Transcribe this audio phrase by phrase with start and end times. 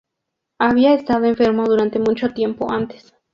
[0.57, 3.13] Había estado enfermo durante mucho tiempo antes.